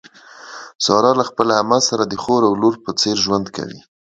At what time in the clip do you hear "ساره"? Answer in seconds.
0.85-1.11